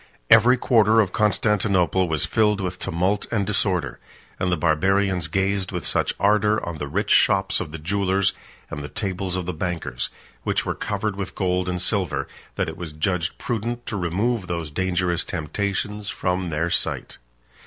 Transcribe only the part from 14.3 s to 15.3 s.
those dangerous